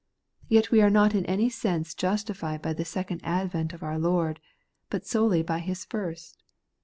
Yet 0.49 0.71
we 0.71 0.81
are 0.81 0.89
not 0.89 1.13
in 1.13 1.27
any 1.27 1.47
sense 1.47 1.93
justified 1.93 2.59
by 2.63 2.73
the 2.73 2.83
second 2.83 3.21
advent 3.23 3.71
of 3.71 3.83
our 3.83 3.99
Lord, 3.99 4.39
but 4.89 5.05
solely 5.05 5.43
by 5.43 5.59
His 5.59 5.85
first. 5.85 6.41